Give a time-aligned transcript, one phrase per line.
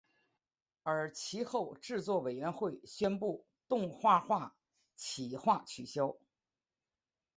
[0.81, 4.55] 而其后制作委员会宣布动画化
[4.95, 6.17] 企划取消。